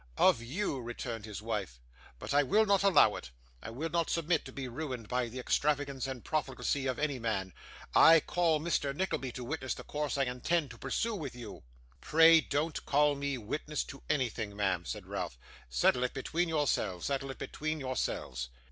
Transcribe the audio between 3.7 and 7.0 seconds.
not submit to be ruined by the extravagance and profligacy of